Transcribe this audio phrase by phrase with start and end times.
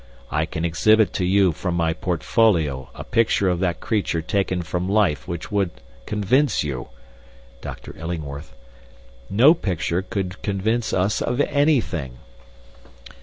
[0.31, 4.89] I can exhibit to you from my portfolio a picture of that creature taken from
[4.89, 5.69] life which would
[6.07, 6.87] convince you'
[7.61, 7.75] "DR.
[7.95, 8.51] ILLINGWORTH:
[9.29, 12.17] 'No picture could convince us of anything.'